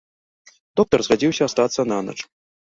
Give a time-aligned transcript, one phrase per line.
[0.81, 2.17] Доктар згадзіўся астацца нанач.